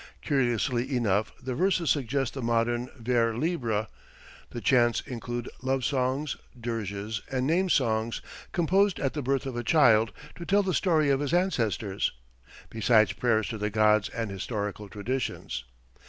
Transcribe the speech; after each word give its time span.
Curiously 0.23 0.95
enough 0.97 1.31
the 1.39 1.53
verses 1.53 1.91
suggest 1.91 2.33
the 2.33 2.41
modern 2.41 2.89
vers 2.97 3.37
libre. 3.37 3.87
The 4.49 4.59
chants 4.59 5.01
include 5.01 5.47
love 5.61 5.85
songs, 5.85 6.37
dirges 6.59 7.21
and 7.31 7.45
name 7.45 7.69
songs 7.69 8.19
composed 8.51 8.99
at 8.99 9.13
the 9.13 9.21
birth 9.21 9.45
of 9.45 9.55
a 9.55 9.63
child 9.63 10.11
to 10.37 10.43
tell 10.43 10.63
the 10.63 10.73
story 10.73 11.11
of 11.11 11.19
his 11.19 11.35
ancestors 11.35 12.13
besides 12.71 13.13
prayers 13.13 13.47
to 13.49 13.59
the 13.59 13.69
gods 13.69 14.09
and 14.09 14.31
historical 14.31 14.89
traditions. 14.89 15.65